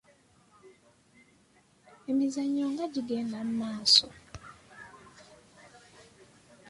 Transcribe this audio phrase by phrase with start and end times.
[2.11, 4.07] Emizannyo nga gigenda mu maaso.